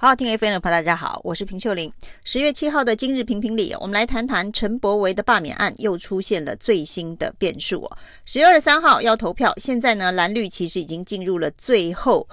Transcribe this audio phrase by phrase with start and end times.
[0.00, 1.92] 好，听 FM 的朋友大家好，我是平秀玲。
[2.22, 7.98] 十月七号的今日评评理，我们来谈谈陈柏维的罢免案又出现了最新的变数哦。
[8.24, 12.24] 十月二十三号要投票，现在呢蓝绿其实已经进入了最后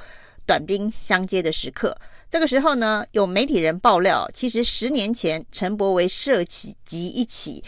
[0.46, 1.98] 短兵相接的时刻。
[2.30, 6.76] 这个时候呢，有媒体人爆料，其实十年前陈柏维涉及
[7.08, 7.64] 一起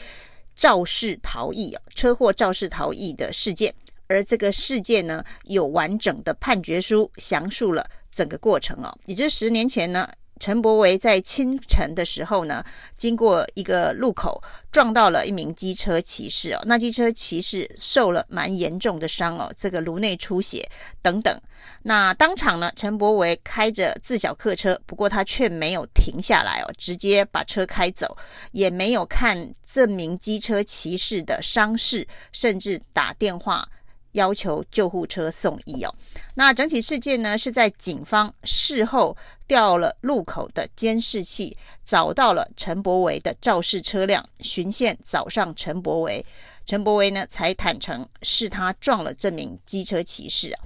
[0.54, 3.74] 肇事逃逸，车祸肇事逃逸的事件，
[4.06, 7.84] 而这个事件呢有完整的判决书详述了。
[8.12, 10.10] 整个过程哦，也就是十年前呢，
[10.40, 12.64] 陈柏维在清晨的时候呢，
[12.96, 14.42] 经过一个路口
[14.72, 20.68] 撞到了一名机车骑士哦，那机车骑士受了蛮严重的伤哦，这个颅内出血
[21.02, 21.40] 等等。
[21.84, 28.16] 那当场呢，陈柏维开着自小客车，不过他却没有停下来哦，直接把车开走，
[28.52, 33.68] 也没有看这名机车骑士的伤势，甚至打电话。
[34.18, 35.96] 要求救护车送医哦。
[36.34, 39.16] 那整起事件呢，是在警方事后
[39.48, 46.26] 调了路口的监视器，找到了陈柏维的肇事车辆，巡线找上陈柏维，
[46.66, 50.60] 陈柏维呢才坦诚是他撞了这名机车骑士啊。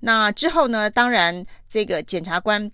[0.00, 2.70] 那之后呢，当然这个检察官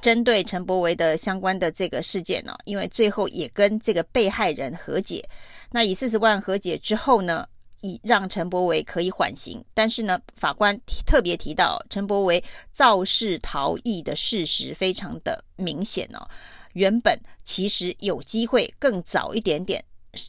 [0.00, 5.24] 针对陈柏维的相关的这个事件呢，因为最后也跟这个被害人和解，
[5.70, 7.46] 那以四十万和解之后呢，
[7.80, 16.28] 以让陈柏惟可以缓刑，但是呢，法官特别提到陈柏惟肇事逃逸的事实非常的明显哦。
[16.74, 19.84] 原本其实有机会更早一点点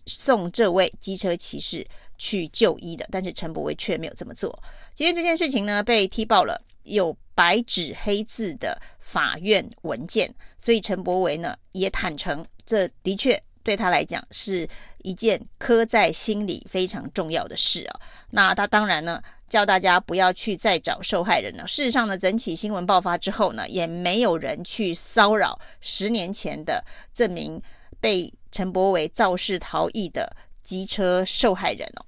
[0.05, 1.85] 送这位机车骑士
[2.17, 4.57] 去就医的，但是陈柏惟却没有这么做。
[4.95, 13.41] 今天这件事情呢，被踢爆了，有白纸黑字的法院文件，所以陈柏维呢也坦诚，这的确。
[13.69, 14.67] 对他来讲是
[15.03, 17.99] 一件刻在心里非常重要的事啊。
[18.31, 21.67] 那他当然呢，叫大家不要去再找受害人了。
[21.67, 27.61] 事实上呢，整起新闻爆发之后呢，也没有人去骚扰十年前的这名
[27.99, 32.05] 被陈柏惟肇事逃逸的机车受害人哦。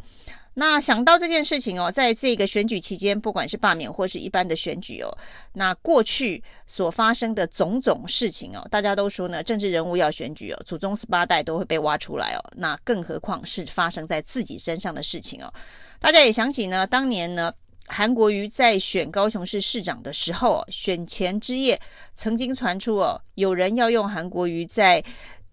[0.53, 5.09] 那想到这件事情哦，在这个选举期间，不管是罢免或是一般的选举哦，
[5.53, 15.51] 那过去所发生的种种事情哦，大家都说呢，政治人物要选举哦，祖宗十八代都会被挖出来哦，那更何况是发生在自己身上的事情哦。
[15.99, 17.53] 大家也想起呢，当年呢，
[17.87, 21.79] 韩国瑜在选高雄市市长的时候，选前之夜
[22.13, 25.01] 曾经传出哦，有人要用韩国瑜在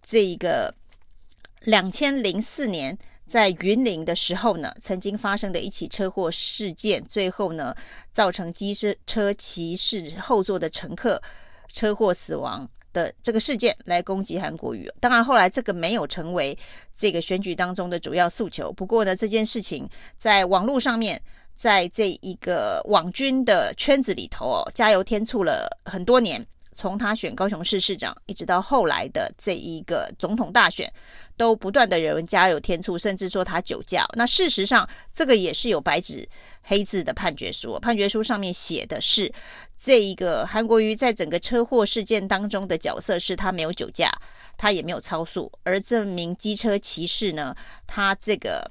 [0.03, 0.75] 这一个
[1.60, 2.98] 两千零四年。
[3.28, 7.75] 在云林的时候呢，曾经发生的一起车祸事件，最后呢，
[8.11, 11.22] 造成机车车骑士后座的乘客
[11.69, 14.91] 车祸死亡的这个事件来攻击韩国瑜。
[14.99, 16.56] 当然，后来这个没有成为
[16.97, 18.72] 这个选举当中的主要诉求。
[18.72, 19.87] 不过呢，这件事情
[20.17, 21.21] 在网络上面，
[21.55, 26.44] 在这一个网军的圈子里头哦，加油添醋了很多年。
[26.78, 30.89] 从他选高雄市市长，一直到后来的这一个总统大选，
[31.37, 34.06] 都不断的有人加油添醋，甚至说他酒驾。
[34.12, 36.28] 那事实上，这个也是有白纸
[36.62, 39.33] 黑字的判决书，判决书上面写的是，
[39.77, 44.09] 这一个韩国瑜在整个车祸事件当中的角色是他没有酒驾，
[44.56, 47.53] 他也没有超速，而这名机车骑士呢，
[47.88, 48.71] 他这个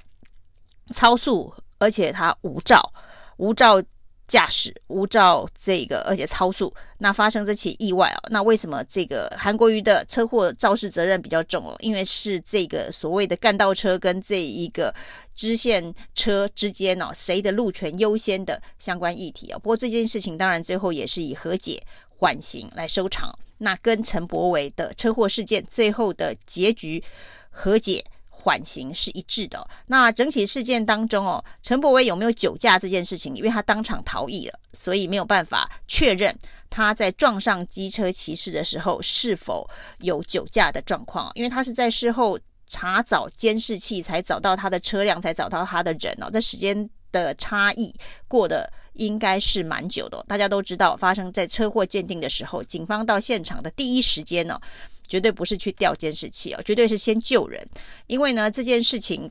[0.94, 2.90] 超速，而且他无照，
[3.36, 3.82] 无照。
[4.28, 11.74] 驾驶无照，这个而且超速，那发生这起意外哦，那为什么这个韩国瑜的车祸肇事责任比较重哦？
[11.80, 14.94] 因为是这个所谓的干道车跟这一个
[15.34, 19.58] 支线车之间哦，谁的路权优先的相关议题哦。
[19.58, 27.02] 不过这件事情当然最后也是以和解缓刑来收场，那跟陈柏惟的车祸事件最后的结局
[27.50, 28.04] 和解。
[28.48, 29.68] 缓刑是一致的。
[29.88, 36.34] 那整起事件当中哦，陈柏威有没有酒驾这件事情，因为他当场逃逸了，所以没有办法确认
[36.70, 41.30] 他在撞上机车骑士的时候是否有酒驾的状况。
[41.34, 46.30] 因为他是在事后查找监视器才找到他的车辆，才找到他的人哦。
[46.32, 47.94] 这时间的差异
[48.26, 50.24] 过得应该是蛮久的。
[50.26, 54.58] 大家都知道，发生在车祸鉴定的时候，警方到现场的第一时间呢。
[55.08, 57.66] 绝对不是去调监视器哦，绝对是先救人。
[58.06, 59.30] 因为呢，这件事情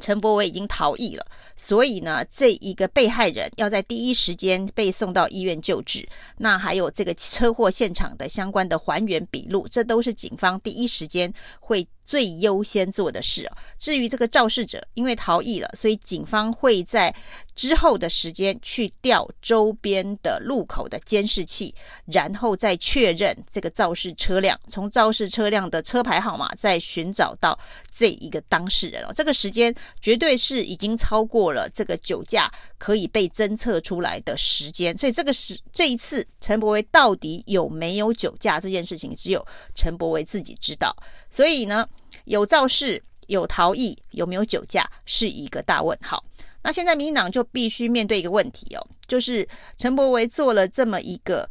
[0.00, 6.08] 陈博伟已经逃逸了，所以呢，这一个被害人要在第一时间被送到医院救治。
[6.36, 13.46] 那还有这个车祸现场的相关的还原笔录，这都是警方第一时间会最优先做的事。
[13.78, 17.14] 至于这个肇事者因为逃逸了，所以警方会在
[17.54, 21.74] 之后的时间去调周边的路口的监视器，
[22.06, 27.58] 然后再确认这个肇事车辆，从肇事车辆的车牌号码再寻找到
[27.94, 29.12] 这一个当事人哦。
[29.14, 40.96] 这个时间绝对是已经超过了这个酒驾可以被侦测出来的时间，所以这个是这一次陈柏惟到底有没有酒驾这件事情，只有陈柏惟自己知道。
[41.30, 41.86] 所以呢，
[42.24, 46.22] 有肇事、有逃逸、有没有酒驾是一个大问号。
[46.62, 49.46] 那现在民进党就必须面对一个问题哦，就是
[49.76, 51.48] 陈柏惟做了这么一个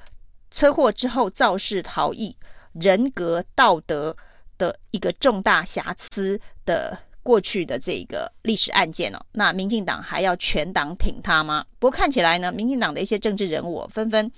[0.51, 2.35] 车祸之后肇事逃逸、
[2.73, 4.15] 人格道德
[4.57, 11.65] 的一个重大瑕疵的过去的这个历史案件哦，那民进党还要全党挺他吗？
[11.79, 14.29] 不过看起来呢，民进党的一些政治人物纷纷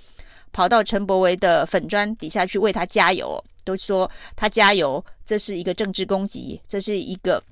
[0.52, 7.44] 跑到陈柏惟的粉砖底下去为他加油，都说他加油，这是一个政治攻击，这是一个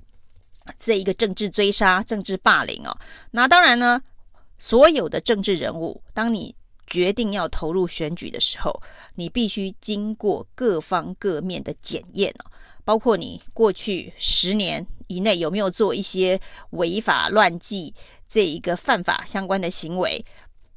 [0.80, 2.98] 这一个政治追杀、政治霸凌哦。
[3.32, 4.02] 那当然呢，
[4.60, 6.56] 所有的政治人物，当你
[6.88, 8.82] 决定要投入选举的时候，
[9.16, 12.52] 你必须经过各方各面的检验哦。
[12.84, 16.40] 包括你过去十年以内有没有做一些
[16.70, 17.94] 违法乱纪
[18.30, 20.26] 这一个犯法相关的行为，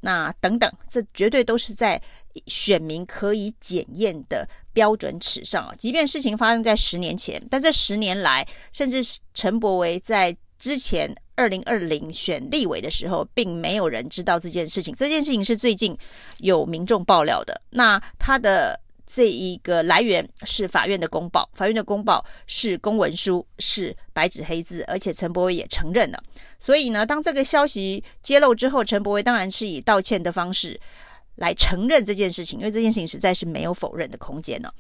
[0.01, 2.01] 那等等，这绝对都是在
[2.47, 5.75] 选民可以检验的标准尺上啊。
[5.79, 14.95] 即便事情发生在十年前，但这十年来，甚至是陈柏惟在之前二零二零选立委的时候，并没有人知道这件事情。
[14.95, 15.97] 这件事情是最近
[16.39, 17.61] 有民众爆料的。
[17.71, 18.81] 那他的。
[19.13, 26.23] 这一个来源是法院的公报，法院的公报是公文书，是白纸黑字，而且陈柏惟也承认了。
[26.61, 30.79] 所以呢，当这个消息揭露之后，陈柏惟当然是以道歉的方式
[31.37, 34.73] 来承认这件事情，因为这件事情实在是没有否认的空间了。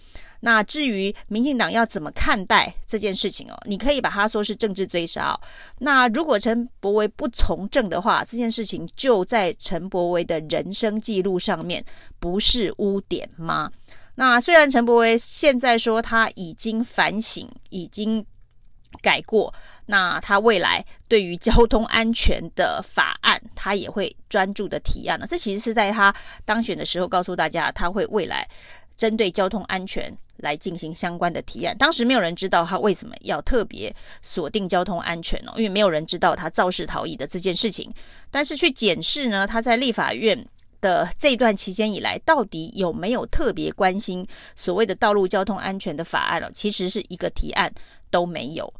[0.42, 5.38] 那至于民进党要怎么看待这件事情哦，你可以把它说是政治追杀。
[5.80, 11.84] 那如果陈柏惟不从政的话，这件事情就在陈柏惟的人生记录上面
[12.20, 13.70] 不是污点吗？
[14.20, 18.22] 那虽然陈柏惟现在说他已经反省，已经
[19.00, 19.50] 改过，
[19.86, 25.26] 那他未来对于交通安全的法案，他也会专注的提案了。
[25.26, 26.14] 这其实是在他
[26.44, 28.46] 当选的时候告诉大家，他会未来
[28.94, 31.74] 针对交通安全来进行相关的提案。
[31.78, 33.90] 当时没有人知道他为什么要特别
[34.20, 37.90] 锁定交通安全哦，因为没有人知道他肇事逃逸的这件事情。
[38.30, 40.46] 但是去检视呢，他在立法院。
[40.80, 46.50] 的这段期间以来，到底有没有特别关心所谓的道路交通安全的法案了？
[46.52, 47.72] 其实是一个提案
[48.10, 48.72] 都没有。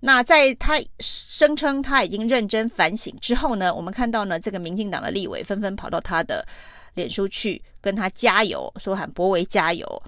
[0.00, 6.46] 那在他声称他已经认真反省之后呢，我们看到呢，这个民进党的立委纷纷跑到他的
[6.94, 10.02] 脸书去跟他加油，说喊博为加油。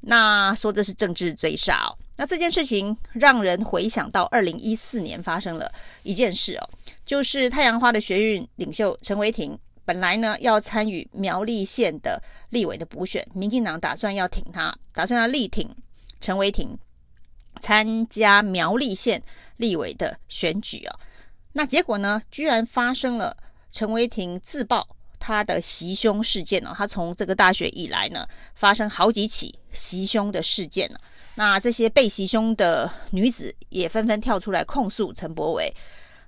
[0.00, 1.94] 那说这是政治追杀哦。
[2.16, 5.70] 那这件事情让人回想到二零一四年发生了
[6.02, 6.68] 一件事哦，
[7.04, 9.56] 就是太阳花的学运领袖陈为廷。
[9.86, 15.74] 本来呢，要参与苗栗县的立委的补选，民进党打算要挺他，打算要力挺
[16.20, 16.76] 陈伟霆
[17.60, 19.22] 参加苗栗县
[19.58, 20.98] 立委的选举啊。
[21.52, 23.34] 那结果呢，居然发生了
[23.70, 24.86] 陈伟霆自爆
[25.20, 26.74] 他的袭胸事件哦。
[26.76, 31.00] 他从这个大学以来呢，发生好几起袭胸的事件了。
[31.36, 35.72] 那这些被袭胸的女子也纷纷跳出来控诉陈柏伟。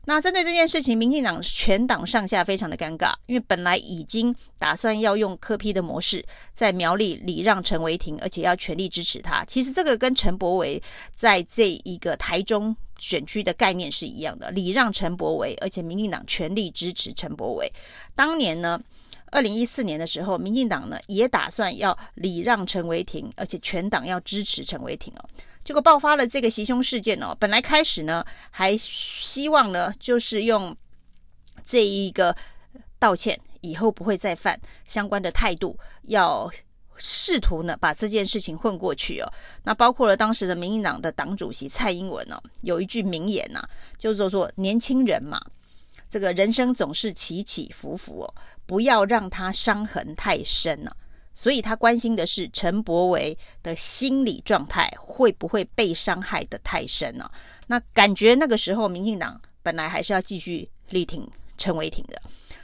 [0.09, 6.25] 那针对这件事情，民进党全党上下非常的尴尬，因为本来已经打算要用柯 P 的模式
[6.55, 9.45] 在苗栗礼让陈为廷，而且要全力支持他。
[9.45, 10.83] 其实这个跟陈柏惟
[11.15, 17.71] 在这一个台中选区的概念是一样的，礼让陈柏惟，而且民进党全力支持陈柏惟。
[18.15, 18.81] 当年呢，
[19.31, 25.29] 二零一四年的时候，民进党呢也打算要礼让陈为廷，而且全党要支持陈为廷哦。
[25.69, 30.75] 结果爆发了这个袭胸事件哦，本来开始呢还希望呢就是用
[31.63, 32.35] 这一个
[32.99, 36.51] 道歉，以后不会再犯相关的态度，要
[36.97, 39.31] 试图呢把这件事情混过去哦。
[39.63, 43.63] 那包括了当时的民进党的党主席蔡英文哦，有一句名言呐、
[43.99, 45.39] 就叫做“年轻人嘛，
[46.09, 48.35] 这个人生总是起起伏伏哦，
[48.65, 50.97] 不要让他伤痕太深了、”
[51.41, 57.31] 所以他关心的是陈柏惟的心理状态会不会被伤害得太深呢、
[57.69, 61.25] 那感觉那个时候民进党本来还是要继续力挺
[61.57, 62.21] 陈伟霆的，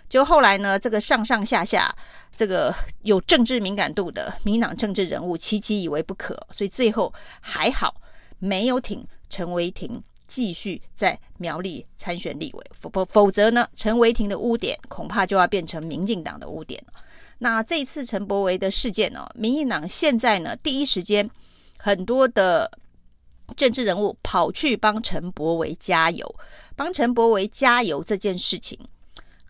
[0.08, 1.94] 就后来呢，这个上上下下
[2.34, 7.94] 这个有政治敏感度的民进党政治人物期期以为不可，所以最后还好
[8.40, 16.92] 没有挺陈伟霆继续在苗栗参选立委，否否否则呢，陈为廷的污点恐怕就要变成民进党的污点了。
[17.44, 21.30] 那这一次陈柏维的事件呢、民进党现在呢第一时间
[21.76, 22.70] 很多的
[23.54, 26.34] 政治人物跑去帮陈柏维加油，
[26.74, 28.78] 帮陈柏维加油这件事情，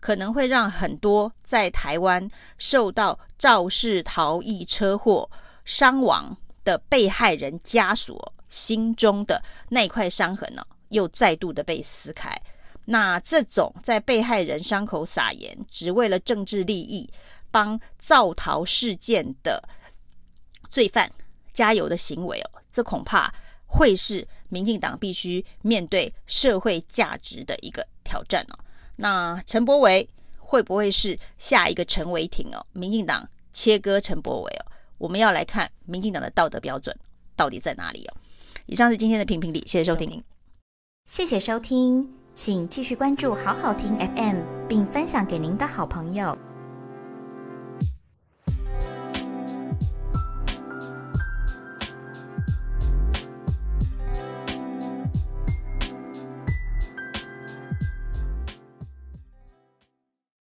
[0.01, 5.29] 可能会让很多在台湾受到肇事逃逸车祸
[5.63, 6.35] 伤亡
[6.65, 12.29] 的被害人家属心中的那块伤痕呢，又再度的被撕开。
[12.87, 17.09] 那这种在被害人伤口撒盐，只为了政治利益，
[17.55, 19.63] 帮造逃事件的
[20.69, 21.09] 罪犯
[21.53, 23.33] 加油的行为哦，这恐怕
[23.65, 28.59] 会是民进党必须面对社会价值的一个挑战哦。
[28.97, 30.05] 那陈柏惟
[30.37, 32.65] 会不会是下一个陈为廷哦？
[32.73, 34.65] 民进党切割陈柏惟哦？
[34.97, 36.93] 我们要来看民进党的道德标准
[37.37, 38.17] 到底在哪里哦？
[38.65, 40.21] 以上是今天的评评理，谢谢收听，
[41.05, 42.13] 谢谢收听。
[42.35, 46.37] 请继续关注好好听 FM，并分享给您的好朋友。